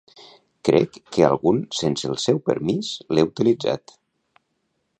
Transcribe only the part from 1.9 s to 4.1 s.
el seu permís l'he utilitzat.